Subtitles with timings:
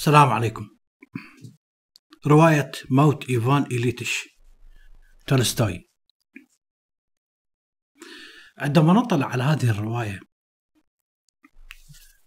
[0.00, 0.68] السلام عليكم.
[2.26, 4.28] رواية موت إيفان إليتش
[5.26, 5.90] تولستوي.
[8.58, 10.20] عندما نطلع على هذه الرواية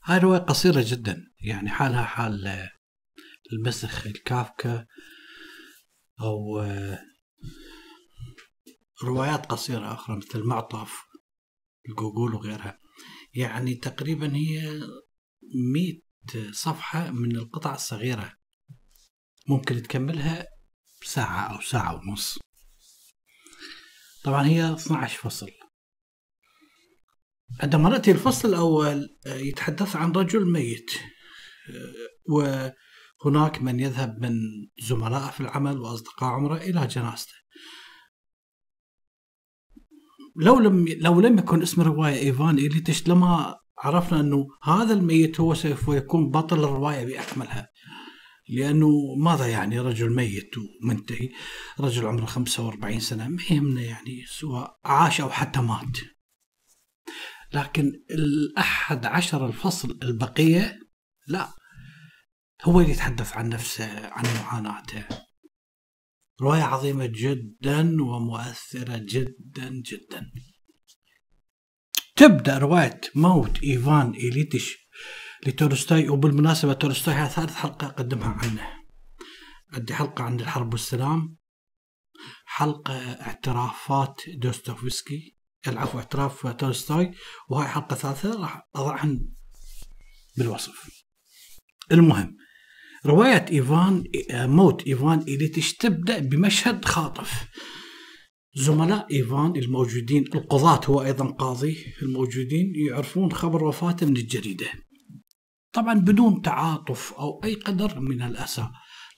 [0.04, 2.70] هاي رواية قصيرة جدا يعني حالها حال
[3.54, 4.86] المسخ الكافكا
[6.22, 6.62] أو
[9.04, 11.04] روايات قصيرة أخرى مثل المعطف
[11.90, 12.80] الجوجول وغيرها.
[13.34, 14.82] يعني تقريبا هي
[15.74, 16.03] مئة
[16.52, 18.34] صفحة من القطع الصغيرة.
[19.48, 20.48] ممكن تكملها
[21.04, 22.40] ساعة أو ساعة ونص.
[24.24, 25.52] طبعا هي 12 فصل.
[27.62, 30.92] عندما نأتي الفصل الأول يتحدث عن رجل ميت.
[32.30, 34.34] وهناك من يذهب من
[34.80, 37.34] زملائه في العمل وأصدقاء عمره إلى جنازته.
[40.36, 45.54] لو لم لو لم يكن اسم الروايه إيفان إليتش لما عرفنا إنه هذا الميت هو
[45.54, 47.70] سوف يكون بطل الرواية بأكملها.
[48.50, 51.30] لأنه ماذا يعني رجل ميت ومنتهي؟
[51.80, 55.98] رجل عمره 45 سنة ما يهمنا يعني سواء عاش أو حتى مات.
[57.54, 60.80] لكن الأحد عشر الفصل البقية
[61.28, 61.50] لا.
[62.64, 65.06] هو اللي يتحدث عن نفسه عن معاناته.
[66.42, 70.32] رواية عظيمة جدا ومؤثرة جدا جدا.
[72.16, 74.78] تبدأ رواية موت إيفان إليتش
[75.48, 78.70] لتولستوي وبالمناسبة تولستوي هذه ثالث حلقة أقدمها عنه.
[79.74, 81.38] عندي حلقة عن الحرب والسلام.
[82.46, 85.36] حلقة اعترافات دوستويفسكي.
[85.68, 87.12] العفو اعتراف تولستوي
[87.50, 89.30] وهاي حلقة ثالثة راح أضعهن
[90.38, 91.04] بالوصف.
[91.92, 92.38] المهم
[93.06, 97.48] رواية إيفان موت إيفان إليتش تبدأ بمشهد خاطف.
[98.56, 104.68] زملاء إيفان الموجودين القضاة هو أيضا قاضي الموجودين يعرفون خبر وفاته من الجريدة
[105.74, 108.70] طبعا بدون تعاطف أو أي قدر من الأسى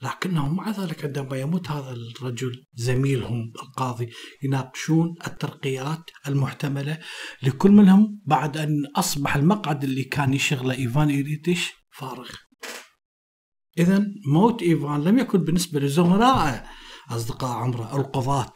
[0.01, 4.09] لكنهم مع ذلك عندما يموت هذا الرجل زميلهم القاضي
[4.43, 6.99] يناقشون الترقيات المحتملة.
[7.43, 12.29] لكل منهم بعد أن أصبح المقعد اللي كان يشغله إيفان إيريتش فارغ.
[13.77, 16.63] إذا موت إيفان لم يكن بالنسبة لزملائه.
[17.09, 18.53] أصدقاء عمره القضاة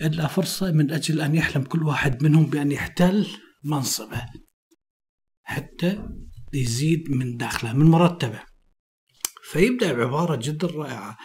[0.00, 3.26] إلا فرصة من أجل أن يحلم كل واحد منهم بأن يحتل
[3.64, 4.26] منصبه
[5.42, 6.08] حتى
[6.52, 8.42] يزيد من داخله من مرتبه.
[9.42, 11.18] فيبدأ بعبارة جدا رائعة.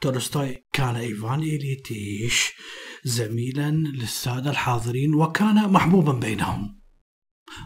[0.00, 2.52] تولستوي كان إيفان إليتيش
[3.04, 6.82] زميلا للسادة الحاضرين وكان محبوبا بينهم.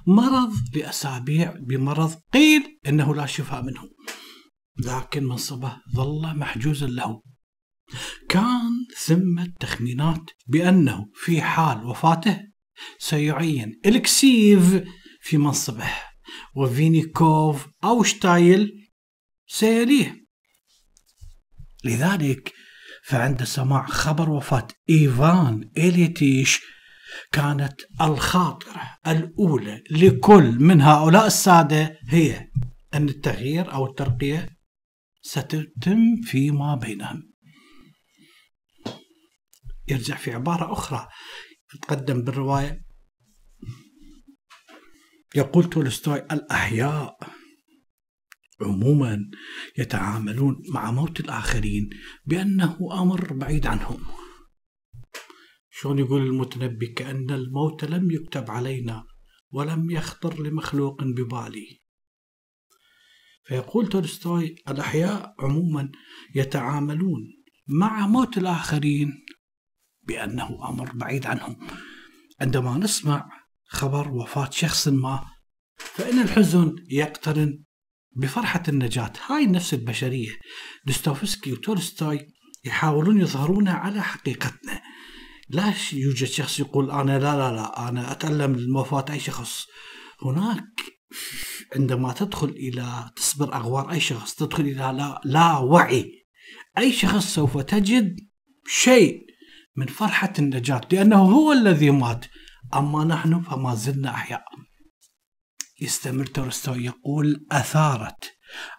[0.06, 3.82] مرض لأسابيع بمرض قيل إنه لا شفاء منه.
[4.78, 7.22] لكن منصبه ظل محجوزا له.
[8.28, 12.40] كان ثمة تخمينات بأنه في حال وفاته
[12.98, 14.84] سيعين إلكسيف
[15.20, 15.90] في منصبه
[16.54, 18.90] وفينيكوف أو شتايل
[19.46, 20.26] سيليه.
[21.84, 22.52] لذلك
[23.04, 26.60] فعند سماع خبر وفاة إيفان إليتيش
[27.32, 32.50] كانت الخاطرة الأولى لكل من هؤلاء السادة هي
[32.94, 34.48] أن التغيير أو الترقية
[35.22, 37.35] ستتم فيما بينهم.
[39.88, 41.08] يرجع في عبارة أخرى.
[41.82, 42.86] تقدم بالرواية.
[45.34, 47.16] يقول تولستوي الأحياء
[48.60, 49.30] عموما
[49.78, 51.90] يتعاملون مع موت الآخرين
[52.24, 54.04] بأنه أمر بعيد عنهم.
[55.70, 59.04] شلون يقول المتنبي؟ كأن الموت لم يكتب علينا
[59.50, 61.80] ولم يخطر لمخلوق ببالي.
[63.44, 65.92] فيقول تولستوي الأحياء عموما
[66.34, 67.20] يتعاملون
[67.68, 69.26] مع موت الآخرين
[70.06, 71.56] بأنه أمر بعيد عنهم.
[72.40, 73.28] عندما نسمع
[73.68, 75.24] خبر وفاة شخص ما
[75.76, 77.64] فإن الحزن يقترن
[78.16, 79.12] بفرحة النجاة.
[79.26, 80.30] هاي النفس البشرية.
[80.86, 82.26] دوستوفسكي وتولستوي
[82.64, 84.82] يحاولون يظهرونها على حقيقتنا.
[85.48, 89.66] لا يوجد شخص يقول أنا لا لا لا أنا أتألم لوفاة أي شخص.
[90.22, 90.96] هناك
[91.74, 96.26] عندما تدخل إلى تصبر أغوار أي شخص تدخل إلى لا, لا وعي
[96.78, 98.16] أي شخص سوف تجد
[98.66, 99.25] شيء
[99.76, 102.26] من فرحة النجاة لأنه هو الذي مات.
[102.74, 104.44] أما نحن فما زلنا أحياء.
[105.80, 108.32] يستمر تولستوي يقول أثارت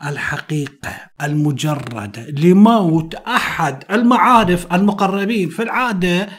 [0.05, 6.29] الحقيقة المجردة لموت أحد المعارف المقربين في العادة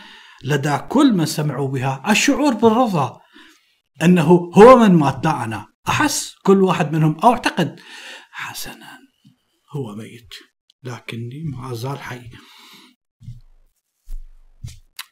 [0.45, 3.21] لدى كل من سمعوا بها الشعور بالرضا.
[4.03, 5.67] أنه هو من مات لا أنا.
[5.89, 7.81] أحس كل واحد منهم أو أعتقد
[8.31, 8.99] حسنا
[9.77, 10.35] هو ميت.
[10.83, 12.31] لكني ما زال حي.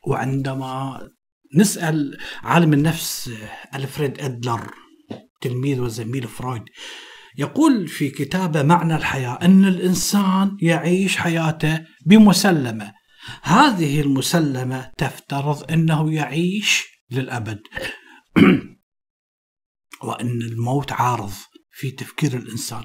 [0.07, 1.01] وعندما
[1.55, 3.31] نسأل عالم النفس
[3.75, 4.71] ألفريد أدلر
[5.41, 6.63] تلميذ وزميل فرويد
[7.39, 12.93] يقول في كتابه معنى الحياة أن الإنسان يعيش حياته بمسلمة.
[13.43, 17.61] هذه المسلمة تفترض أنه يعيش للأبد.
[20.05, 21.33] وأن الموت عارض
[21.71, 22.85] في تفكير الإنسان.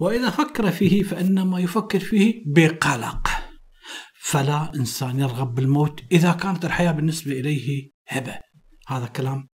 [0.00, 3.29] وإذا فكر فيه فإنما يفكر فيه بقلق.
[4.22, 8.38] فلا إنسان يرغب بالموت إذا كانت الحياة بالنسبة إليه هبة.
[8.88, 9.48] هذا كلام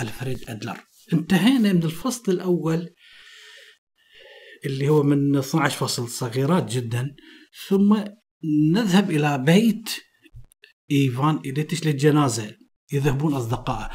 [0.00, 0.76] ألفريد أدلر.
[1.12, 2.94] انتهينا من الفصل الأول
[4.66, 7.16] اللي هو من 12 فصل صغيرات جدا
[7.68, 8.04] ثم
[8.72, 9.90] نذهب إلى بيت
[10.90, 12.56] إيفان إليتش للجنازة.
[12.92, 13.90] يذهبون أصدقائه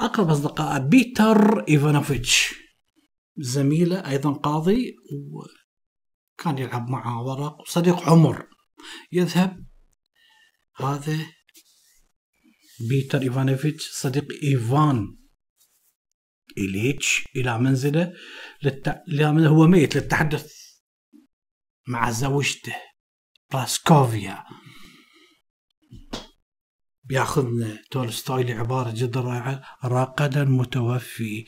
[0.00, 2.54] أقرب أصدقائه بيتر إيفانوفيتش.
[3.36, 4.96] زميله أيضا قاضي
[6.38, 7.60] وكان يلعب معه ورق.
[7.60, 8.53] وصديق عمر.
[9.12, 9.64] يذهب.
[10.76, 11.26] هذا
[12.88, 15.16] بيتر إيفانوفيتش صديق إيفان
[16.58, 18.12] إليتش إلى منزله
[18.62, 19.02] للت...
[19.20, 20.52] هو ميت للتحدث
[21.88, 22.76] مع زوجته
[23.52, 24.44] باسكوفيا
[27.04, 31.44] بياخذنا تولستوي لعبارة جدا رائعة راقدا متوفي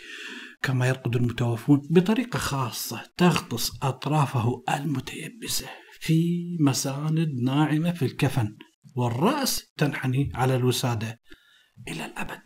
[0.63, 5.69] كما يرقد المتوفون بطريقة خاصة تغطس أطرافه المتيبسة.
[6.07, 8.57] في مساند ناعمة في الكفن
[8.97, 11.21] والرأس تنحني على الوسادة
[11.89, 12.43] إلى الأبد.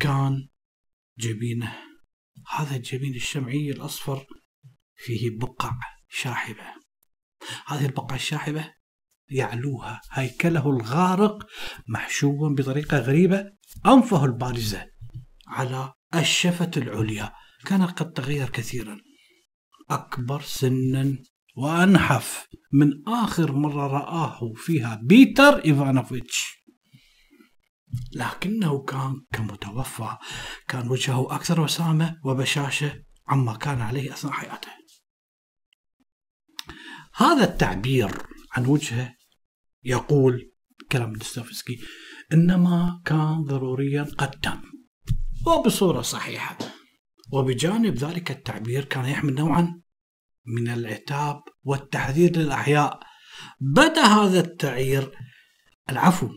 [0.00, 0.48] كان
[1.18, 1.78] جبينه
[2.50, 4.26] هذا الجبين الشمعي الأصفر
[4.96, 5.72] فيه بقع
[6.08, 6.64] شاحبة.
[7.66, 8.74] هذه البقع الشاحبة
[9.30, 11.46] يعلوها هيكله الغارق
[11.88, 13.52] محشوا بطريقة غريبة
[13.86, 14.86] أنفه البارزة
[15.46, 17.32] على الشفة العليا.
[17.66, 19.00] كان قد تغير كثيرا.
[19.90, 21.18] أكبر سنا
[21.54, 22.48] وأنحف.
[22.72, 26.62] من آخر مرة رآه فيها بيتر إيفانوفيتش.
[28.12, 30.16] لكنه كان كمتوفى.
[30.68, 34.68] كان وجهه أكثر وسامة وبشاشة عما كان عليه أثناء حياته.
[37.14, 38.10] هذا التعبير
[38.52, 39.14] عن وجهه
[39.84, 40.52] يقول
[40.92, 41.80] كلام دوستويفسكي
[42.32, 44.62] إنما كان ضروريا قد تم
[45.46, 46.58] وبصورة صحيحة.
[47.32, 49.81] وبجانب ذلك التعبير كان يحمل نوعا
[50.46, 53.00] من العتاب والتحذير للأحياء.
[53.60, 55.18] بدأ هذا التعيير
[55.90, 56.28] العفو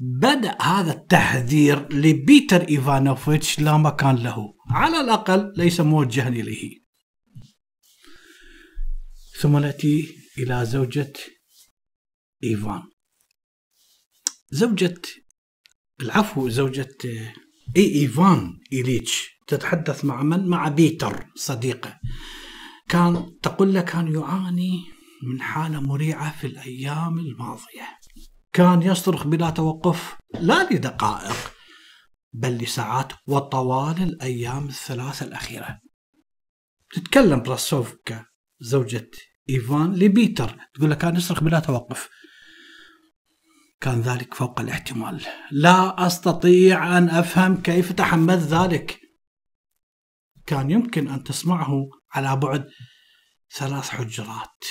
[0.00, 4.54] بدأ هذا التحذير لبيتر إيفانوفيتش لا مكان له.
[4.70, 6.78] على الأقل ليس موجها إليه.
[9.40, 11.12] ثم نأتي إلى زوجة
[12.44, 12.82] إيفان.
[14.50, 15.02] زوجة
[16.00, 16.98] العفو زوجة
[17.76, 19.28] إي إيفان إيليتش.
[19.46, 21.98] تتحدث مع من؟ مع بيتر صديقه.
[22.88, 24.84] كان تقول له كان يعاني
[25.22, 27.98] من حالة مريعة في الأيام الماضية.
[28.52, 31.52] كان يصرخ بلا توقف لا لدقائق
[32.32, 35.80] بل لساعات وطوال الأيام الثلاثة الأخيرة.
[36.94, 38.24] تتكلم براسوفكا
[38.60, 39.10] زوجة
[39.50, 40.56] إيفان لبيتر.
[40.74, 42.08] تقول له كان يصرخ بلا توقف.
[43.80, 45.22] كان ذلك فوق الاحتمال.
[45.50, 49.00] لا أستطيع أن أفهم كيف تحملت ذلك.
[50.48, 52.68] كان يمكن أن تسمعه على بعد
[53.52, 54.64] ثلاث حجرات.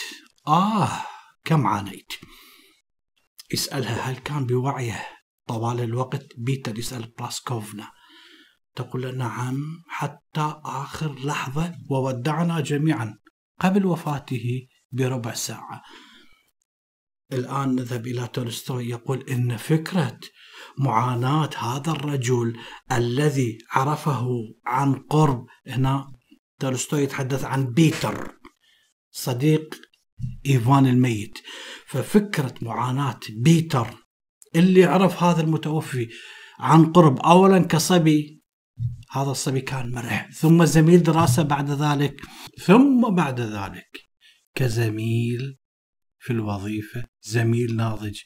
[0.47, 1.01] آه
[1.45, 2.13] كم عانيت؟
[3.53, 5.07] يسألها هل كان بوعيه
[5.47, 7.91] طوال الوقت؟ بيتر يسأل براسكوفنا
[8.75, 13.19] تقول نعم حتى آخر لحظة وودعنا جميعا
[13.59, 15.83] قبل وفاته بربع ساعة.
[17.33, 20.19] الآن نذهب إلى تولستوي يقول إن فكرة
[20.77, 22.57] معاناة هذا الرجل
[22.91, 24.27] الذي عرفه
[24.65, 25.45] عن قرب.
[25.67, 26.11] هنا
[26.59, 28.37] تولستوي يتحدث عن بيتر
[29.11, 29.75] صديق
[30.45, 31.39] إيفان الميت.
[31.87, 34.07] ففكرة معاناة بيتر
[34.55, 36.09] اللي عرف هذا المتوفي
[36.59, 38.37] عن قرب أولا كصبي
[39.11, 42.21] هذا الصبي كان مرح ثم زميل دراسة بعد ذلك
[42.65, 43.99] ثم بعد ذلك
[44.55, 45.57] كزميل
[46.19, 48.19] في الوظيفة زميل ناضج.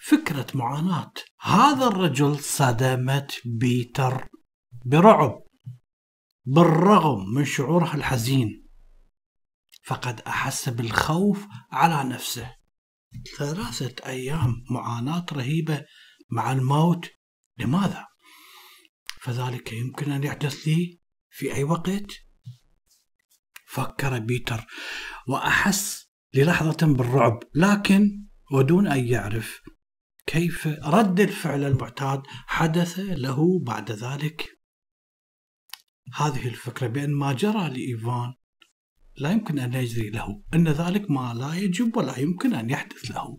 [0.00, 1.12] فكرة معاناة.
[1.40, 4.28] هذا الرجل صدمت بيتر
[4.84, 5.42] برعب
[6.44, 8.68] بالرغم من شعوره الحزين.
[9.84, 12.54] فقد أحس بالخوف على نفسه.
[13.38, 15.84] ثلاثة أيام معاناة رهيبة
[16.30, 17.10] مع الموت.
[17.58, 18.06] لماذا؟
[19.20, 22.12] فذلك يمكن أن يحدث لي في أي وقت؟
[23.66, 24.66] فكر بيتر
[25.28, 27.38] وأحس للحظة بالرعب.
[27.54, 29.60] لكن ودون أن يعرف
[30.26, 34.58] كيف رد الفعل المعتاد حدث له بعد ذلك.
[36.14, 38.34] هذه الفكرة بأن ما جرى لإيفان
[39.16, 43.38] لا يمكن أن يجري له أن ذلك ما لا يجب ولا يمكن أن يحدث له.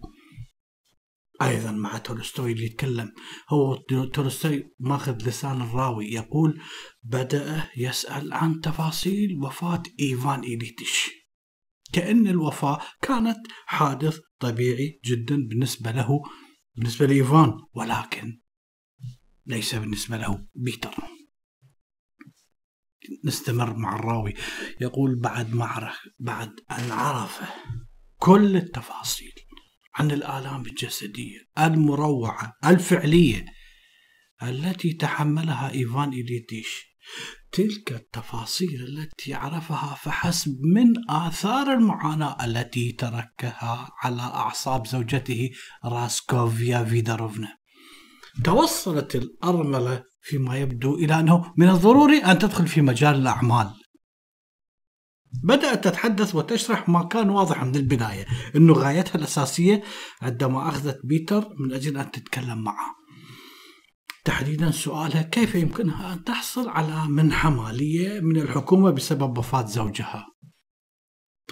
[1.42, 3.14] أيضا مع تولستوي اللي يتكلم
[3.50, 3.76] هو
[4.14, 6.62] تولستوي ماخذ لسان الراوي يقول
[7.04, 11.19] بدأ يسأل عن تفاصيل وفاة إيفان إيليتش.
[11.94, 16.22] كأن الوفاة كانت حادث طبيعي جدا بالنسبة له
[16.76, 18.40] بالنسبة لإيفان ولكن
[19.46, 20.96] ليس بالنسبة له بيتر.
[23.26, 24.34] نستمر مع الراوي.
[24.82, 27.42] يقول بعد ما عرف بعد ان عرف
[28.18, 29.34] كل التفاصيل
[29.96, 33.46] عن الآلام الجسدية المروعة الفعلية
[34.44, 36.98] التي تحملها إيفان إليتيش
[37.52, 45.50] تلك التفاصيل التي عرفها فحسب من آثار المعاناة التي تركها على أعصاب زوجته
[45.86, 47.58] راسكوفيا فيداروفنا.
[48.44, 53.74] توصلت الأرملة فيما يبدو إلى أنه من الضروري أن تدخل في مجال الأعمال.
[55.44, 58.26] بدأت تتحدث وتشرح ما كان واضح من البداية
[58.56, 59.84] أنه غايتها الأساسية
[60.22, 62.99] عندما أخذت بيتر من أجل أن تتكلم معه.
[64.30, 70.28] تحديدا سؤالها كيف يمكنها أن تحصل على منحة مالية من الحكومة بسبب وفاة زوجها؟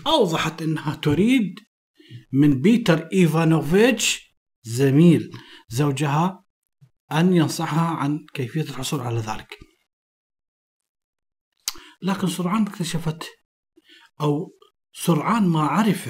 [0.07, 1.60] أوضحت أنها تريد
[2.34, 5.31] من بيتر إيفانوفيتش زميل
[5.69, 6.46] زوجها
[7.12, 9.60] أن ينصحها عن كيفية الحصول على ذلك.
[12.01, 13.27] لكن سرعان اكتشفت
[14.22, 14.51] أو
[14.93, 16.10] سرعان ما عرف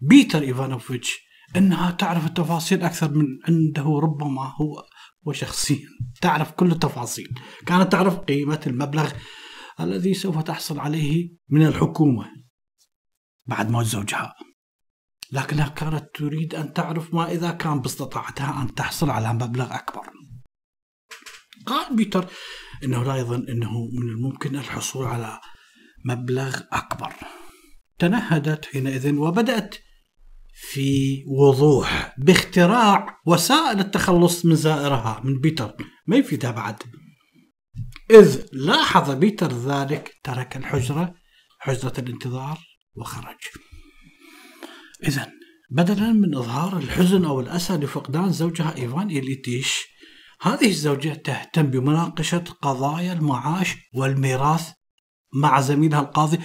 [0.00, 1.18] بيتر إيفانوفيتش
[1.56, 4.89] أنها تعرف التفاصيل أكثر من عنده ربما هو
[5.30, 5.88] وشخصيا.
[6.20, 7.28] تعرف كل التفاصيل.
[7.66, 9.12] كانت تعرف قيمة المبلغ
[9.80, 12.26] الذي سوف تحصل عليه من الحكومة
[13.46, 14.34] بعد موت زوجها.
[15.32, 20.10] لكنها كانت تريد أن تعرف ما إذا كان باستطاعتها أن تحصل على مبلغ أكبر.
[21.66, 22.26] قال بيتر
[22.84, 25.40] أنه لا يظن أنه من الممكن الحصول على
[26.04, 27.12] مبلغ أكبر.
[27.98, 29.74] تنهدت حينئذ وبدأت
[30.62, 35.74] في وضوح باختراع وسائل التخلص من زائرها من بيتر.
[36.06, 36.82] ما يفيدها بعد.
[38.10, 41.14] إذ لاحظ بيتر ذلك ترك الحجرة
[41.58, 42.58] حجرة الانتظار
[42.94, 43.38] وخرج.
[45.08, 45.32] إذا
[45.70, 49.86] بدلا من إظهار الحزن أو الأسى لفقدان زوجها إيفان إليتيش
[50.42, 54.70] هذه الزوجة تهتم بمناقشة قضايا المعاش والميراث
[55.34, 56.38] مع زميلها القاضي.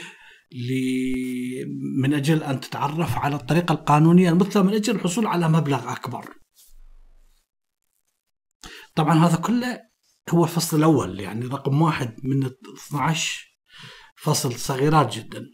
[2.02, 6.34] من أجل أن تتعرف على الطريقة القانونية المثلى من أجل الحصول على مبلغ أكبر.
[8.96, 9.82] طبعا هذا كله
[10.30, 13.58] هو الفصل الأول يعني رقم واحد من 12
[14.18, 15.46] فصل صغيرات جدا.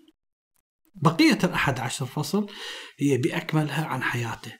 [0.95, 2.47] بقية الأحد عشر فصل
[2.99, 4.53] هي بأكملها عن حياته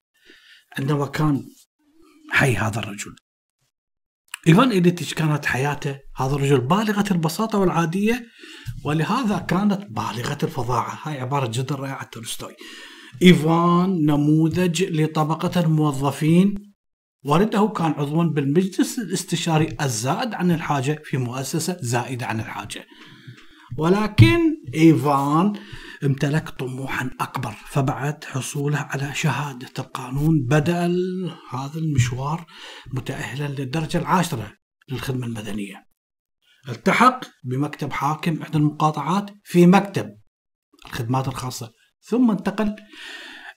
[0.79, 1.45] عندما كان
[2.31, 3.15] حي هذا الرجل.
[4.47, 8.27] إيفان إيديتش كانت حياته هذا الرجل بالغة البساطة والعادية
[8.83, 10.99] ولهذا كانت بالغة الفظاعة.
[11.03, 12.55] هاي عبارة جدا رائعة تولستوي.
[13.21, 16.73] إيفان نموذج لطبقة الموظفين
[17.25, 22.85] والده كان عضوا بالمجلس الاستشاري الزائد عن الحاجة في مؤسسة زائدة عن الحاجة.
[23.77, 24.39] ولكن
[24.75, 25.53] إيفان
[26.03, 30.45] امتلك طموحا أكبر فبعد حصوله على شهادة القانون.
[30.45, 30.85] بدأ
[31.49, 32.45] هذا المشوار
[32.93, 34.53] متأهلا للدرجة العاشرة
[34.89, 35.87] للخدمة المدنية.
[36.69, 40.17] التحق بمكتب حاكم إحدى المقاطعات في مكتب
[40.85, 42.75] الخدمات الخاصة ثم انتقل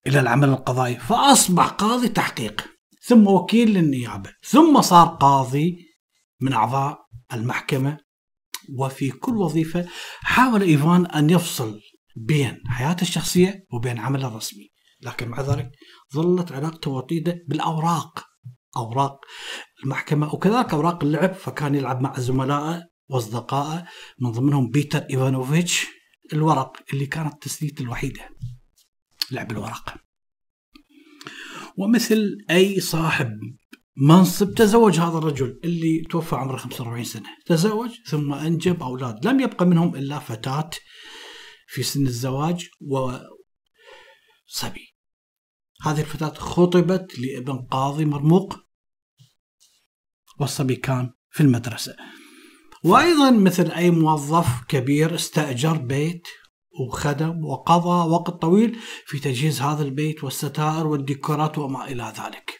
[0.06, 2.64] إلى العمل القضائي فأصبح قاضي تحقيق
[3.06, 5.76] ثم وكيل للنيابة ثم صار قاضي
[6.40, 6.98] من أعضاء
[7.32, 8.04] المحكمة.
[8.78, 9.86] وفي كل وظيفة
[10.20, 11.80] حاول إيفان أن يفصل
[12.16, 14.70] بين حياته الشخصية وبين عمله الرسمي.
[15.00, 15.70] لكن مع ذلك
[16.14, 18.24] ظلت علاقته وطيدة بالأوراق.
[18.76, 19.20] أوراق
[19.84, 23.84] المحكمة وكذلك أوراق اللعب فكان يلعب مع زملائه وأصدقائه
[24.20, 25.86] من ضمنهم بيتر إيفانوفيتش
[26.32, 28.28] الورق اللي كانت تسليته الوحيدة
[29.30, 29.94] لعب الورق.
[31.76, 33.30] ومثل أي صاحب
[33.96, 37.28] منصب تزوج هذا الرجل اللي توفى عمره 45 سنة.
[37.46, 39.26] تزوج ثم أنجب أولاد.
[39.26, 40.70] لم يبقى منهم إلا فتاة
[41.74, 43.24] في سن الزواج وصبي
[45.82, 48.56] هذه الفتاة خطبت لابن قاضي مرموق
[50.40, 51.96] والصبي كان في المدرسة.
[52.84, 56.28] وأيضا مثل أي موظف كبير استأجر بيت
[56.80, 62.58] وخدم وقضى وقت طويل في تجهيز هذا البيت والستائر والديكورات وما إلى ذلك.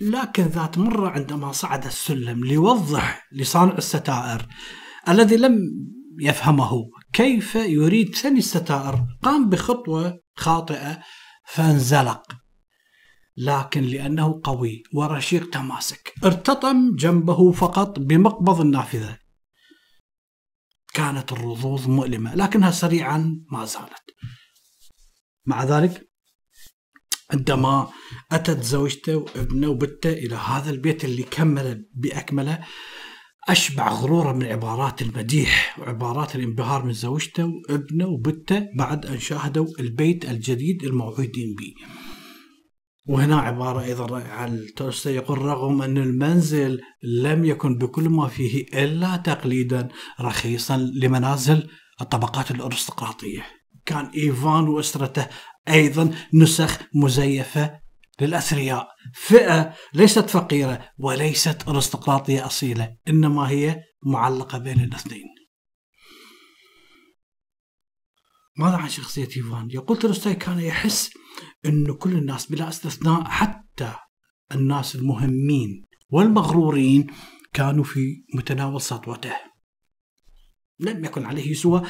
[0.00, 4.48] لكن ذات مرة عندما صعد السلم ليوضح لصانع الستائر
[5.08, 5.58] الذي لم
[6.20, 11.02] يفهمه كيف يريد ثني الستائر قام بخطوة خاطئة
[11.46, 12.22] فانزلق.
[13.36, 19.18] لكن لأنه قوي ورشيق تماسك ارتطم جنبه فقط بمقبض النافذة.
[20.94, 24.14] كانت الرضوض مؤلمة لكنها سريعا ما زالت.
[25.46, 26.10] مع ذلك
[27.32, 27.90] عندما
[28.32, 32.66] أتت زوجته وابنه وبته إلى هذا البيت اللي كمل بأكمله
[33.48, 40.30] أشبع غرورا من عبارات المديح وعبارات الانبهار من زوجته وابنه وبته بعد أن شاهدوا البيت
[40.30, 41.74] الجديد الموعودين به.
[43.06, 49.16] وهنا عبارة أيضا عن تولستوي يقول رغم أن المنزل لم يكن بكل ما فيه إلا
[49.16, 49.88] تقليدا
[50.20, 51.68] رخيصا لمنازل
[52.00, 53.46] الطبقات الأرستقراطية.
[53.86, 55.26] كان إيفان وأسرته
[55.68, 57.79] أيضا نسخ مزيفة
[58.20, 65.24] للأثرياء فئة ليست فقيرة وليست أرستقراطية أصيلة إنما هي معلقة بين الاثنين.
[68.56, 71.10] ماذا عن شخصية إيفان؟ يقول تولستوي كان يحس
[71.66, 73.94] أن كل الناس بلا استثناء حتى
[74.54, 77.06] الناس المهمين والمغرورين
[77.52, 79.36] كانوا في متناول سطوته.
[80.80, 81.82] لم يكن عليه سوى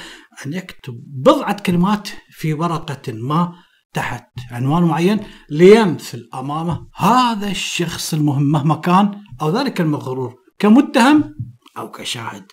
[0.46, 3.54] أن يكتب بضعة كلمات في ورقة ما
[3.92, 5.20] تحت عنوان معين
[5.50, 11.35] ليمثل أمامه هذا الشخص المهم مهما كان أو ذلك المغرور كمتهم
[11.78, 12.52] أو كشاهد.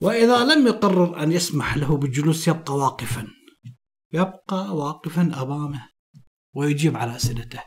[0.00, 3.26] وإذا لم يقرر أن يسمح له بالجلوس يبقى واقفا.
[4.12, 5.88] يبقى واقفا أمامه
[6.54, 7.60] ويجيب على أسئلته.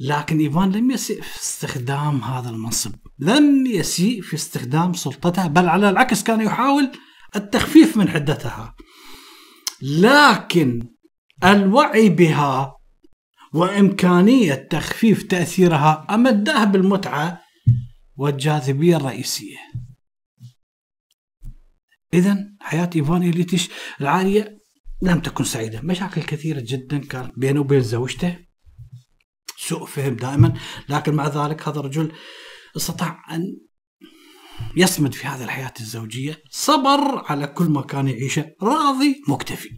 [0.00, 2.94] لكن إيفان لم يسيء في استخدام هذا المنصب.
[3.18, 6.92] لم يسيء في استخدام سلطته بل على العكس كان يحاول
[7.36, 8.74] التخفيف من حدتها.
[9.82, 10.93] لكن
[11.44, 12.76] الوعي بها
[13.54, 17.40] وإمكانية تخفيف تأثيرها أمداه بالمتعة
[18.16, 19.56] والجاذبية الرئيسية
[22.14, 23.68] إذا حياة إيفان إليتش
[24.00, 24.58] العالية
[25.02, 25.80] لم تكن سعيدة.
[25.80, 28.38] مشاكل كثيرة جدا كانت بينه وبين زوجته.
[29.56, 30.54] سوء فهم دائما.
[30.88, 32.12] لكن مع ذلك هذا الرجل
[32.76, 33.42] استطاع أن
[34.76, 36.42] يصمد في هذه الحياة الزوجية.
[36.50, 38.46] صبر على كل ما كان يعيشه.
[38.62, 39.70] راضي مكتفي.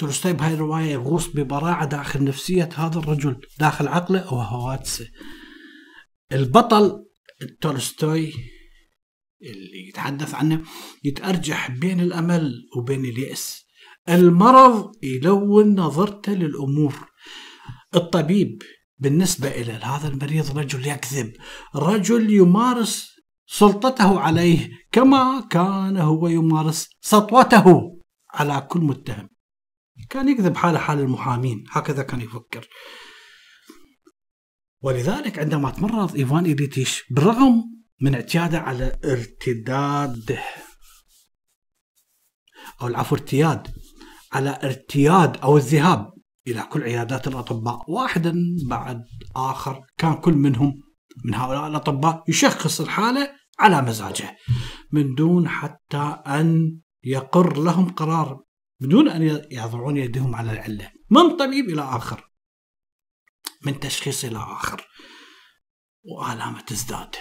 [0.00, 5.06] تولستوي بهاي الرواية يغوص ببراعة داخل نفسية هذا الرجل داخل عقله وهواتسه
[6.32, 7.04] البطل
[7.60, 8.32] تولستوي
[9.42, 10.62] اللي يتحدث عنه
[11.04, 13.66] يتأرجح بين الأمل وبين اليأس.
[14.08, 16.94] المرض يلون نظرته للأمور.
[17.94, 18.62] الطبيب
[18.98, 21.32] بالنسبة إلى هذا المريض رجل يكذب
[21.76, 23.10] رجل يمارس
[23.46, 27.98] سلطته عليه كما كان هو يمارس سطوته
[28.34, 29.28] على كل متهم.
[30.10, 31.64] كان يكذب حال حال المحامين.
[31.70, 32.68] هكذا كان يفكر.
[34.82, 37.64] ولذلك عندما تمرض إيفان إليتيش بالرغم
[38.00, 40.38] من اعتياده على ارتداد
[42.82, 43.68] أو العفو ارتياد
[44.32, 46.12] على ارتياد أو الذهاب
[46.46, 47.90] إلى كل عيادات الأطباء.
[47.90, 48.34] واحدا
[48.68, 49.04] بعد
[49.36, 50.82] آخر كان كل منهم
[51.24, 54.36] من هؤلاء الأطباء يشخص الحالة على مزاجه
[54.92, 58.49] من دون حتى أن يقر لهم قرار.
[58.80, 60.90] بدون أن يضعون يدهم على العلة.
[61.10, 62.30] من طبيب إلى آخر.
[63.66, 64.86] من تشخيص إلى آخر.
[66.04, 67.16] وآلامة تزداد.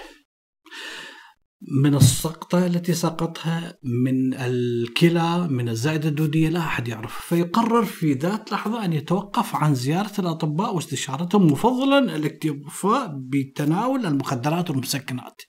[1.84, 7.26] من السقطة التي سقطها من الكلى من الزائدة الدودية لا أحد يعرف.
[7.26, 15.41] فيقرر في ذات لحظة أن يتوقف عن زيارة الأطباء واستشارتهم مفضلا الاكتفاء بتناول المخدرات والمسكنات.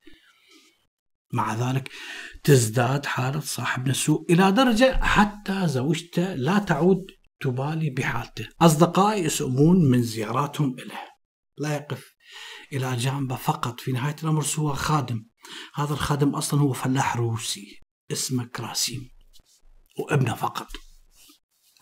[1.33, 1.90] مع ذلك
[2.45, 7.07] تزداد حالة صاحب السوء إلى درجة حتى زوجته لا تعود
[7.40, 8.49] تبالي بحالته.
[8.61, 11.09] أصدقائي يسؤمون من زياراتهم إليه.
[11.59, 12.14] لا يقف
[12.73, 13.81] إلى جانبه فقط.
[13.81, 15.25] في نهاية الأمر سوى خادم.
[15.75, 17.81] هذا الخادم أصلا هو فلاح روسي.
[18.12, 19.11] اسمه كراسيم.
[19.99, 20.69] وابنه فقط.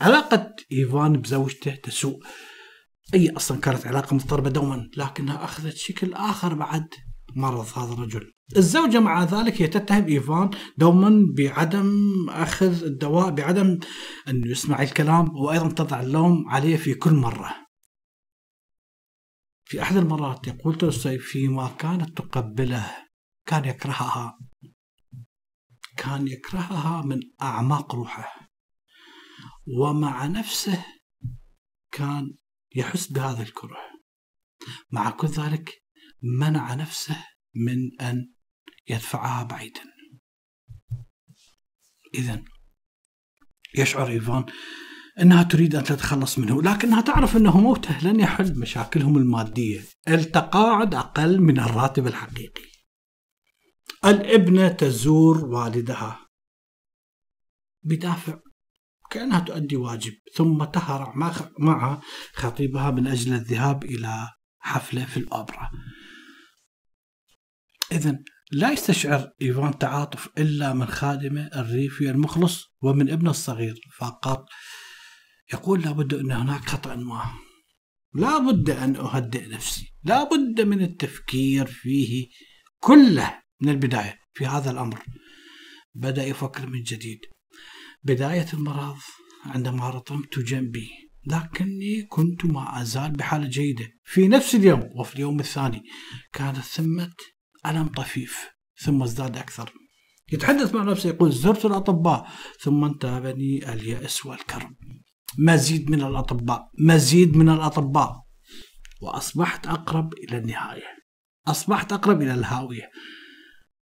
[0.01, 2.23] علاقة إيفان بزوجته تسوء.
[3.15, 6.89] أي أصلا كانت علاقة مضطربة دوما لكنها أخذت شكل آخر بعد
[7.37, 8.33] مرض هذا الرجل.
[8.57, 11.91] الزوجة مع ذلك هي تتهم إيفان دوما بعدم
[12.31, 13.79] أخذ الدواء بعدم
[14.29, 17.69] أنه يسمع الكلام وأيضا تضع اللوم عليه في كل مرة.
[19.65, 22.97] في أحد المرات يقول تولستوي فيما كانت تقبله
[23.47, 24.39] كان يكرهها.
[25.97, 28.51] كان يكرهها من أعماق روحه.
[29.67, 30.85] ومع نفسه
[31.93, 32.35] كان
[32.77, 33.79] يحس بهذا الكره.
[34.91, 35.88] مع كل ذلك
[36.23, 38.33] منع نفسه من أن
[38.89, 39.81] يدفعها بعيدا.
[42.15, 42.43] إذا
[43.75, 44.47] يشعر إيفان
[45.21, 49.85] أنها تريد أن تتخلص منه لكنها تعرف أنه موته لن يحل مشاكلهم المادية.
[50.09, 52.63] التقاعد أقل من الراتب الحقيقي.
[54.05, 56.29] الابنة تزور والدها.
[57.83, 58.39] بدافع.
[59.11, 60.13] كأنها تؤدي واجب.
[60.35, 61.15] ثم تهرع
[61.59, 62.01] مع
[62.35, 64.29] خطيبها من أجل الذهاب إلى
[64.59, 65.71] حفلة في الأوبرا.
[67.93, 68.19] إذا
[68.53, 74.47] لا يستشعر إيفان تعاطف إلا من خادمه الريفي المخلص ومن ابنه الصغير فقط
[75.53, 77.33] يقول لابد أن هناك خطأ ما.
[78.15, 79.95] لا بد أن أهدئ نفسي.
[80.05, 82.29] لا بد من التفكير فيه
[82.79, 85.03] كله من البداية في هذا الأمر.
[85.95, 87.21] بدأ يفكر من جديد.
[88.03, 88.99] بداية المرض
[89.45, 90.89] عندما رطمت جنبي
[91.27, 93.89] لكني كنت ما أزال بحالة جيدة.
[94.05, 95.83] في نفس اليوم وفي اليوم الثاني
[96.33, 97.15] كانت ثمة
[97.67, 98.49] ألم طفيف
[98.85, 99.73] ثم ازداد أكثر.
[100.33, 104.77] يتحدث مع نفسه يقول زرت الأطباء ثم انتابني اليأس والكرب.
[105.39, 108.29] مزيد من الأطباء مزيد من الأطباء.
[109.03, 110.99] وأصبحت أقرب إلى النهاية.
[111.47, 112.91] أصبحت أقرب إلى الهاوية.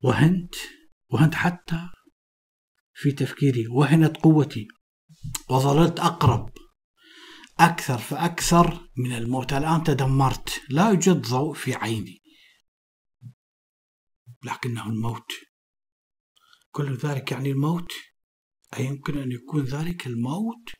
[0.02, 0.54] وهنت
[1.10, 1.88] وهنت حتى
[2.94, 4.68] في تفكيري وهنت قوتي.
[5.50, 6.50] وظللت أقرب
[7.60, 9.52] أكثر فأكثر من الموت.
[9.52, 10.62] الآن تدمرت.
[10.70, 12.18] لا يوجد ضوء في عيني.
[14.44, 15.32] لكنه الموت.
[16.70, 17.92] كل ذلك يعني الموت؟
[18.78, 20.70] أيمكن أن يكون ذلك الموت؟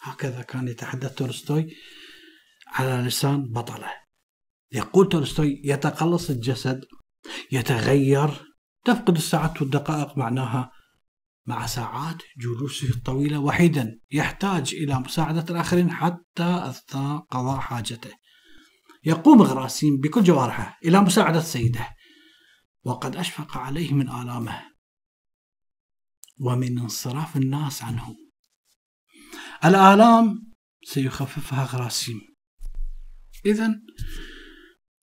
[0.00, 1.66] هكذا كان يتحدث تولستوي
[2.66, 3.90] على لسان بطله.
[4.72, 6.84] يقول تولستوي يتقلص الجسد
[7.52, 8.46] يتغير.
[8.84, 10.72] تفقد الساعات والدقائق معناها
[11.46, 14.00] مع ساعات جلوسه الطويلة وحيدا.
[14.10, 18.10] يحتاج إلى مساعدة الآخرين حتى أثناء قضاء حاجته.
[19.04, 21.95] يقوم غراسيم بكل جوارحه إلى مساعدة سيده.
[22.86, 24.62] وقد أشفق عليه من آلامه
[26.40, 28.16] ومن انصراف الناس عنه.
[29.64, 30.52] الآلام
[30.84, 32.20] سيخففها غراسيم.
[33.46, 33.80] إذا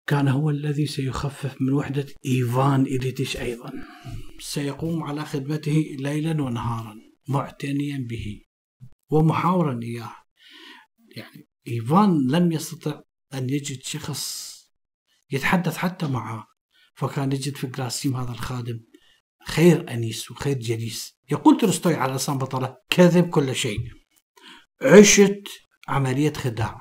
[0.07, 3.71] كان هو الذي سيخفف من وحدة إيفان إليتش أيضا.
[4.39, 6.95] سيقوم على خدمته ليلا ونهارا
[7.27, 8.41] معتنيا به
[9.11, 10.15] ومحاورا إياه.
[11.15, 13.01] يعني إيفان لم يستطع
[13.33, 14.53] أن يجد شخص
[15.31, 16.52] يتحدث حتى معه.
[16.95, 18.79] فكان يجد في جراسيم هذا الخادم
[19.47, 21.17] خير أنيس وخير جليس.
[21.31, 23.79] يقول تولستوي على لسان بطلة كذب كل شيء.
[24.81, 25.47] عشت
[25.87, 26.79] عملية خداع.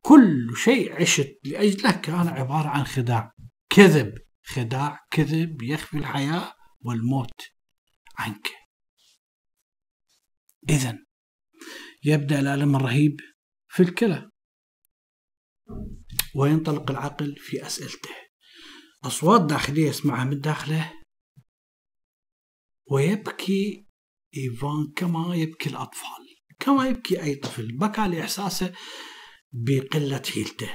[0.00, 3.32] كل شيء عشت لأجله كان عبارة عن خداع.
[3.70, 7.40] كذب خداع كذب يخفي الحياة والموت
[8.18, 8.50] عنك.
[10.68, 10.98] إذا
[12.04, 13.20] يبدأ الألم الرهيب
[13.68, 14.30] في الكلى.
[16.34, 18.29] وينطلق العقل في أسئلته.
[19.04, 20.92] أصوات داخلية يسمعها من داخله.
[22.90, 23.86] ويبكي
[24.36, 26.26] إيفان كما يبكي الأطفال
[26.58, 28.72] كما يبكي أي طفل بكى لإحساسه
[29.52, 30.70] بقلة حيلته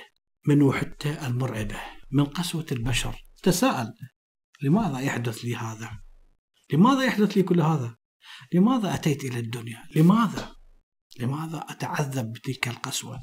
[0.47, 3.15] من وحدته المرعبة من قسوة البشر.
[3.43, 3.93] تساءل
[4.61, 5.99] لماذا يحدث لي هذا؟
[6.73, 7.97] لماذا يحدث لي كل هذا؟
[8.53, 10.55] لماذا أتيت إلى الدنيا؟ لماذا؟
[11.19, 13.19] لماذا أتعذب بتلك القسوة؟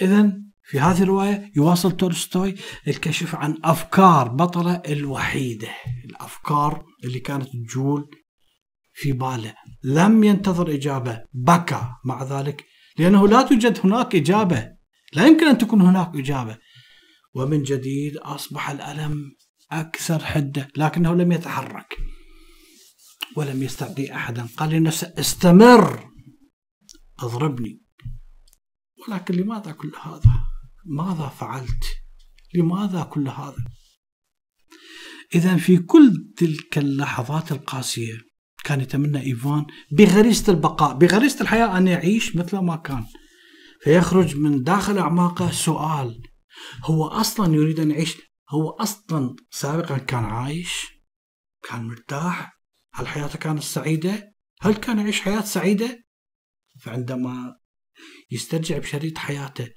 [0.00, 2.54] إذا في هذه الرواية يواصل تولستوي
[2.88, 5.68] الكشف عن أفكار بطلة الوحيدة
[6.04, 8.10] الأفكار اللي كانت تجول
[8.92, 9.54] في باله.
[9.84, 12.64] لم ينتظر إجابة بكى مع ذلك
[12.98, 14.76] لأنه لا توجد هناك إجابة.
[15.12, 16.58] لا يمكن أن تكون هناك إجابة.
[17.34, 19.32] ومن جديد أصبح الألم
[19.72, 21.96] أكثر حدة لكنه لم يتحرك
[23.36, 24.46] ولم يستعطي أحدا.
[24.56, 26.10] قال لنفسه استمر
[27.18, 27.80] أضربني.
[29.08, 30.55] ولكن لماذا كل هذا؟
[30.88, 31.84] ماذا فعلت؟
[32.54, 33.64] لماذا كل هذا؟
[35.34, 38.18] إذا في كل تلك اللحظات القاسية
[38.64, 43.04] كان يتمنى إيفان بغريزة البقاء بغريزة الحياة أن يعيش مثل ما كان.
[43.82, 46.22] فيخرج من داخل أعماقه سؤال
[46.84, 48.16] هو أصلا يريد أن يعيش؟
[48.50, 50.86] هو أصلا سابقا كان عايش؟
[51.68, 52.60] كان مرتاح؟
[52.94, 56.04] هل حياته كانت سعيدة؟ هل كان يعيش حياة سعيدة؟
[56.80, 57.56] فعندما
[58.30, 59.68] يسترجع بشريط حياته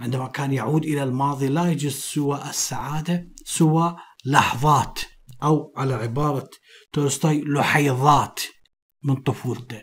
[0.00, 5.00] عندما كان يعود إلى الماضي لا يجد سوى السعادة سوى لحظات
[5.42, 6.50] أو على عبارة
[6.92, 8.40] تولستوي لحيظات
[9.02, 9.82] من طفولته.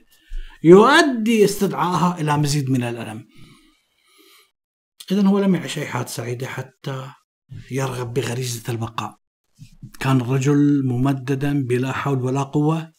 [0.63, 3.27] يؤدي استدعائها إلى مزيد من الألم.
[5.11, 7.11] إذا هو لم يعيش أي حياة سعيدة حتى
[7.71, 9.19] يرغب بغريزة البقاء
[9.99, 12.93] كان الرجل ممددا بلا حول ولا قوة.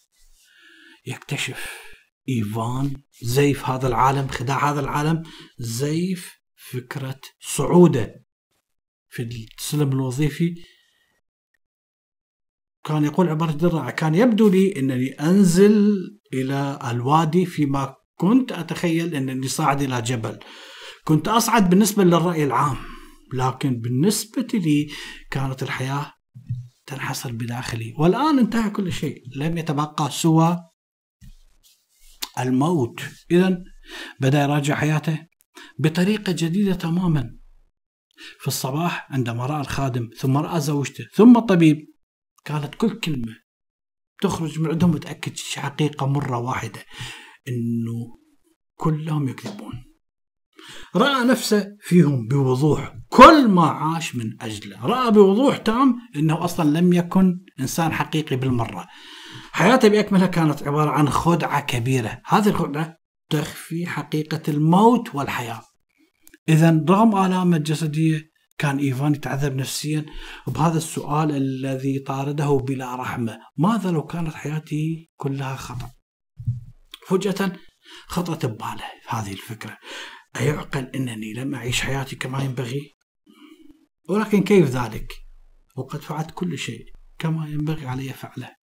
[1.06, 1.80] يكتشف
[2.28, 5.22] إيفان زيف هذا العالم خداع هذا العالم
[5.58, 6.39] زيف
[6.72, 8.24] فكرة صعودة.
[9.08, 9.22] في
[9.58, 10.54] السلم الوظيفي
[12.84, 15.94] كان يقول عبارة جدا كان يبدو لي أنني أنزل
[16.32, 20.38] إلى الوادي فيما كنت أتخيل أنني صاعد إلى جبل.
[21.04, 22.76] كنت أصعد بالنسبة للرأي العام
[23.34, 24.88] لكن بالنسبة لي
[25.30, 26.12] كانت الحياة
[26.86, 27.94] تنحصر بداخلي.
[27.98, 30.58] والآن انتهى كل شيء لم يتبقى سوى
[32.38, 33.00] الموت.
[33.30, 33.64] إذا
[34.20, 35.29] بدأ يراجع حياته.
[35.78, 37.36] بطريقة جديدة تماما.
[38.40, 41.76] في الصباح عندما رأى الخادم ثم رأى زوجته ثم الطبيب
[42.44, 43.36] كانت كل كلمة.
[44.22, 46.80] تخرج من عندهم متأكد حقيقة مرة واحدة
[47.48, 48.18] أنه
[48.74, 49.84] كلهم يكذبون.
[50.96, 52.94] رأى نفسه فيهم بوضوح.
[53.08, 54.86] كل ما عاش من أجله.
[54.86, 58.88] رأى بوضوح تام أنه أصلا لم يكن إنسان حقيقي بالمرة.
[59.52, 62.22] حياته بأكملها كانت عبارة عن خدعة كبيرة.
[62.26, 62.99] هذه الخدعة
[63.30, 65.62] تخفي حقيقة الموت والحياة.
[66.48, 70.06] إذا رغم آلامه الجسدية كان إيفان يتعذب نفسيا
[70.46, 73.38] بهذا السؤال الذي طارده بلا رحمة.
[73.56, 75.90] ماذا لو كانت حياتي كلها خطأ؟
[77.06, 77.56] فجأة
[78.06, 79.78] خطأت بباله هذه الفكرة.
[80.40, 82.90] أيعقل أنني لم أعيش حياتي كما ينبغي؟
[84.08, 85.12] ولكن كيف ذلك؟
[85.76, 86.84] وقد فعلت كل شيء
[87.18, 88.59] كما ينبغي علي فعله.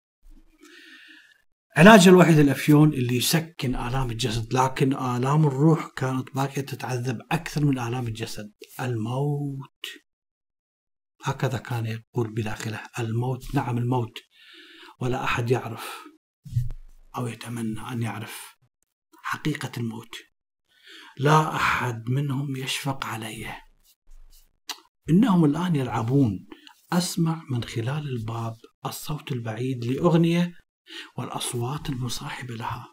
[1.78, 7.80] علاج الوحيد الأفيون اللي يسكن آلام الجسد لكن آلام الروح كانت باقية تتعذب أكثر من
[7.80, 8.54] آلام الجسد.
[8.80, 9.86] الموت.
[11.24, 14.18] هكذا كان يقول بداخله الموت نعم الموت.
[15.00, 16.04] ولا أحد يعرف
[17.18, 18.58] أو يتمنى أن يعرف
[19.24, 20.16] حقيقة الموت.
[21.18, 23.62] لا أحد منهم يشفق عليه.
[25.10, 26.48] إنهم الآن يلعبون.
[26.94, 28.56] أسمع من خلال الباب
[28.86, 30.63] الصوت البعيد لأغنية
[31.18, 32.88] والأصوات المصاحبة لها.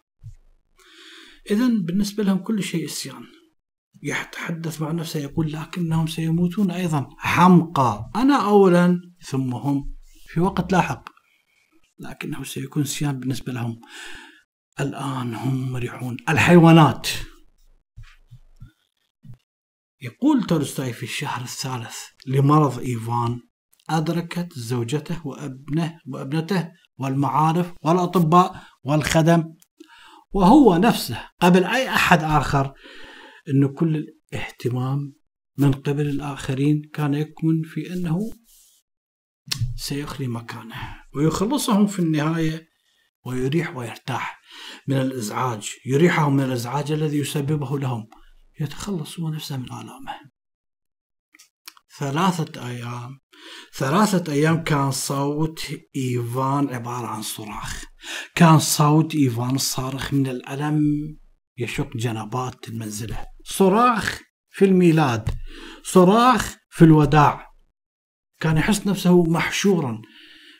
[1.51, 3.27] إذا بالنسبة لهم كل شيء إسيان.
[4.03, 7.09] يتحدث مع نفسه يقول لكنهم سيموتون أيضا.
[7.19, 8.11] حمقى.
[8.17, 9.95] أنا أولا ثم هم.
[10.27, 11.09] في وقت لاحق.
[11.99, 13.81] لكنه سيكون سيان بالنسبة لهم.
[14.81, 17.09] الآن هم مرحون الحيوانات.
[20.03, 23.41] يقول تولستوي في الشهر الثالث لمرض إيفان.
[23.91, 29.55] أدركت زوجته وأبنه وأبنته والمعارف والأطباء والخدم
[30.33, 32.75] وهو نفسه قبل أي أحد آخر
[33.49, 35.15] أنه كل الاهتمام
[35.59, 38.19] من قبل الآخرين كان يكمن في أنه
[39.77, 42.69] سيخلي مكانه ويخلصهم في النهاية
[43.27, 44.41] ويريح ويرتاح
[44.89, 48.09] من الإزعاج يريحهم من الإزعاج الذي يسببه لهم
[48.61, 50.30] يتخلص هو نفسه من آلامه.
[52.01, 53.21] ثلاثة أيام.
[53.75, 57.85] ثلاثة أيام كان صوت إيفان عبارة عن صراخ.
[58.35, 60.81] كان صوت إيفان الصارخ من الألم
[61.59, 65.29] يشق جنبات المنزلة صراخ في الميلاد.
[65.83, 67.47] صراخ في الوداع.
[68.41, 70.03] كان يحس نفسه محشورا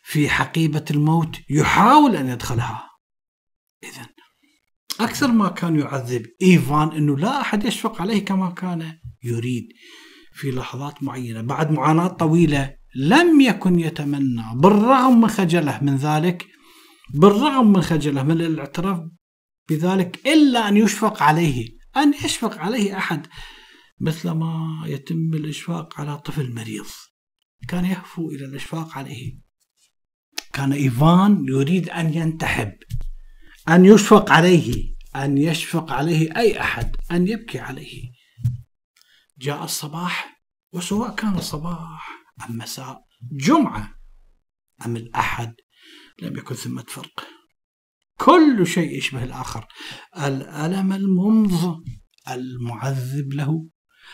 [0.05, 2.91] في حقيبة الموت يحاول أن يدخلها.
[3.85, 4.07] إذا
[5.01, 9.69] أكثر ما كان يعذب إيفان أنه لا أحد يشفق عليه كما كان يريد.
[10.41, 16.47] في لحظات معينة بعد معاناة طويلة لم يكن يتمنى بالرغم من خجله من ذلك
[17.15, 19.01] بالرغم من خجله من الاعتراف
[19.69, 23.27] بذلك إلا أن يشفق عليه أن يشفق عليه أحد
[24.01, 26.87] مثل ما يتم الإشفاق على طفل مريض.
[27.69, 29.39] كان يهفو إلى الإشفاق عليه.
[30.53, 32.73] كان إيفان يريد أن ينتحب
[33.69, 38.20] أن يشفق عليه أن يشفق عليه أي أحد أن يبكي عليه.
[39.41, 43.95] جاء الصباح وسواء كان الصباح أم مساء جمعة
[44.87, 45.55] أم الأحد
[46.23, 47.27] لم يكن ثمة فرق
[48.21, 49.67] كل شيء يشبه الآخر.
[50.17, 51.85] الألم الممض
[52.31, 53.67] المعذب له.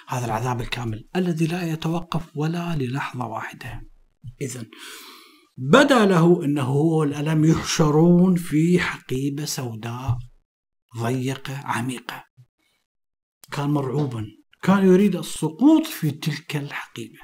[0.09, 3.83] هذا العذاب الكامل الذي لا يتوقف ولا للحظة واحدة.
[4.41, 4.67] إذا
[5.57, 10.19] بدا له أنه هو الألم يحشرون في حقيبة سوداء
[10.99, 12.25] ضيقة عميقة.
[13.53, 14.27] كان مرعوبا.
[14.67, 17.19] كان يريد السقوط في تلك الحقيبة.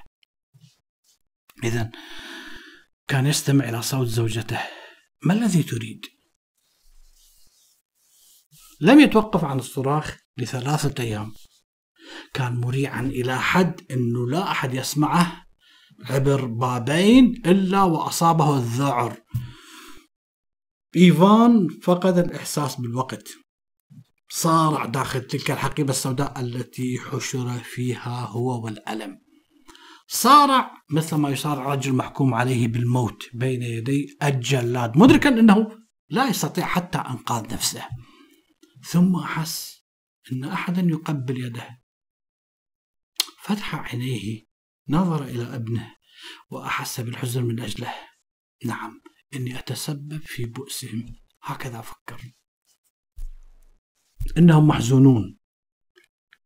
[1.65, 1.91] إذا
[3.09, 4.61] كان يستمع إلى صوت زوجته.
[5.23, 6.07] ما الذي تريد؟
[8.81, 11.33] لم يتوقف عن الصراخ لثلاثة أيام.
[12.35, 15.47] كان مريعا إلى حد أنه لا أحد يسمعه
[16.05, 19.23] عبر بابين إلا وأصابه الذعر.
[20.97, 23.42] إيفان فقد الإحساس بالوقت.
[24.35, 29.21] صارع داخل تلك الحقيبة السوداء التي حشر فيها هو والألم.
[30.07, 36.67] صارع مثل ما يصارع رجل محكوم عليه بالموت بين يدي الجلاد مدركا أنه لا يستطيع
[36.67, 37.89] حتى أنقاذ نفسه.
[38.91, 39.83] ثم أحس
[40.33, 41.83] أن أحدا يقبل يده.
[43.43, 44.47] فتح عينيه
[44.89, 45.97] نظر إلى ابنه
[46.51, 47.95] وأحس بالحزن من أجله.
[48.65, 49.03] نعم
[49.35, 51.17] إني أتسبب في بؤسهم.
[51.43, 52.33] هكذا فكر.
[54.39, 55.39] إنهم محزونون.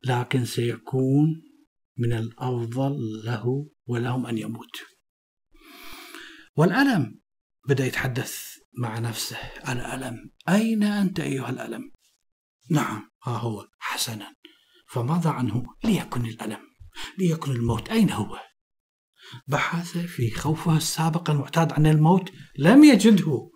[0.05, 1.43] لكن سيكون
[1.99, 4.77] من الأفضل له ولهم أن يموت.
[6.57, 7.21] والألم
[7.69, 8.43] بدأ يتحدث
[8.79, 9.37] مع نفسه.
[9.69, 11.93] الألم أين أنت أيها الألم؟
[12.71, 14.35] نعم ها هو حسنا.
[14.89, 16.61] فماذا عنه ليكن الألم
[17.19, 17.89] ليكن الموت.
[17.89, 18.39] أين هو؟
[19.49, 22.33] بحث في خوفه السابق المعتاد عن الموت.
[22.59, 23.51] لم يجده.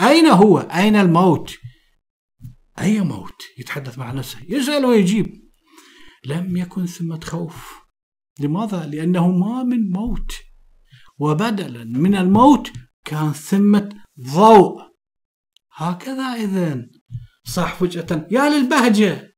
[0.00, 1.56] أين هو؟ أين الموت؟
[2.78, 5.46] أي موت يتحدث مع نفسه يسأل ويجيب.
[6.26, 7.72] لم يكن ثمة خوف
[8.40, 10.32] لماذا؟ لأنه ما من موت.
[11.18, 12.72] وبدلا من الموت
[13.04, 13.88] كان ثمة
[14.20, 14.82] ضوء.
[15.74, 16.90] هكذا إذن.
[17.44, 18.26] صح فجأة.
[18.30, 19.36] يا للبهجة.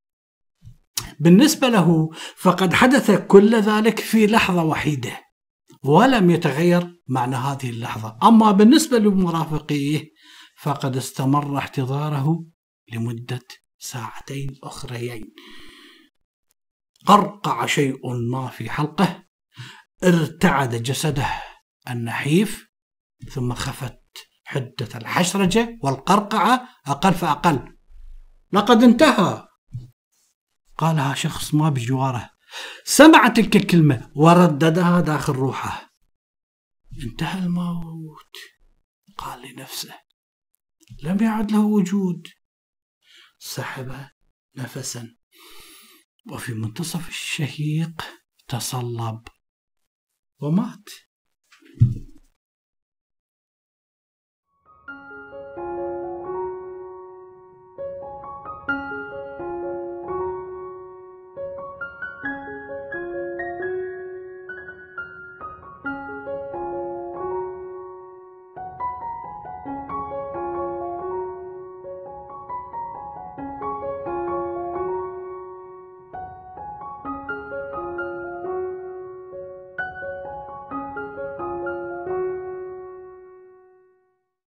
[1.21, 5.21] بالنسبة له فقد حدث كل ذلك في لحظة وحيدة
[5.85, 8.19] ولم يتغير معنى هذه اللحظة.
[8.23, 10.05] أما بالنسبة لمرافقيه
[10.63, 12.45] فقد استمر احتضاره
[12.93, 13.47] لمدة
[13.79, 15.35] ساعتين أخريين.
[17.07, 19.25] قرقع شيء ما في حلقه.
[20.05, 21.43] ارتعد جسده
[21.91, 22.69] النحيف
[23.31, 24.01] ثم خفت
[24.45, 27.79] حدة الحشرجة والقرقعة أقل فأقل.
[28.53, 29.49] لقد انتهى.
[30.79, 32.31] قالها شخص ما بجواره.
[32.85, 35.91] سمع تلك الكلمة ورددها داخل روحه.
[37.03, 38.37] انتهى الموت.
[39.19, 39.95] قال لنفسه
[41.03, 42.29] لم يعد له وجود.
[43.39, 44.09] سحب
[44.57, 45.17] نفسا.
[46.33, 48.03] وفي منتصف الشهيق
[48.49, 49.29] تصلب
[50.41, 50.89] ومات.